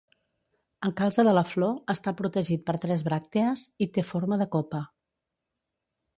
[0.87, 4.83] El calze de la flor està protegit per tres bràctees i té forma de copa.